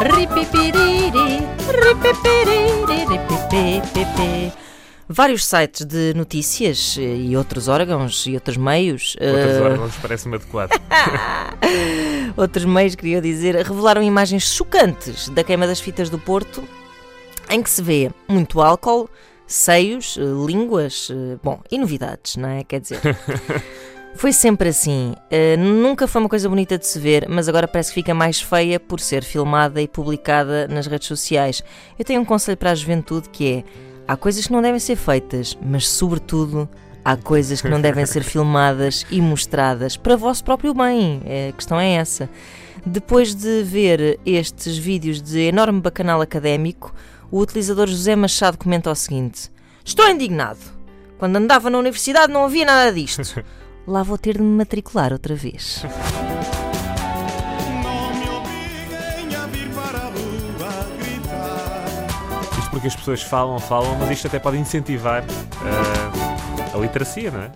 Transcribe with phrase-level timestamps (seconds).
[0.00, 4.52] Ripipiriri, ripipiriri, ripipipipi.
[5.08, 9.16] Vários sites de notícias eh, e outros órgãos e outros meios.
[9.20, 10.70] Outros eh, órgãos parece-me adequado.
[12.36, 16.62] outros meios, queria dizer, revelaram imagens chocantes da queima das fitas do Porto,
[17.48, 19.08] em que se vê muito álcool,
[19.46, 22.64] seios, eh, línguas, eh, bom, e novidades, não é?
[22.64, 23.00] Quer dizer.
[24.16, 25.14] Foi sempre assim.
[25.30, 28.40] Eh, nunca foi uma coisa bonita de se ver, mas agora parece que fica mais
[28.40, 31.62] feia por ser filmada e publicada nas redes sociais.
[31.98, 33.64] Eu tenho um conselho para a juventude que é:
[34.06, 36.68] há coisas que não devem ser feitas, mas sobretudo
[37.04, 41.20] há coisas que não devem ser filmadas e mostradas para vosso próprio bem.
[41.26, 42.30] Eh, A questão é essa.
[42.86, 46.94] Depois de ver estes vídeos de enorme bacanal académico,
[47.30, 49.50] o utilizador José Machado comenta o seguinte:
[49.84, 50.60] Estou indignado.
[51.18, 53.44] Quando andava na universidade não havia nada disto.
[53.86, 55.84] Lá vou ter de me matricular outra vez.
[62.58, 67.42] Isto porque as pessoas falam, falam, mas isto até pode incentivar eh, a literacia, não
[67.42, 67.50] é?